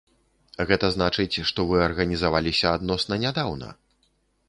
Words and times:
Гэта 0.71 0.89
значыць, 0.95 1.43
што 1.51 1.67
вы 1.73 1.77
арганізаваліся 1.91 2.67
адносна 2.81 3.23
нядаўна? 3.29 3.69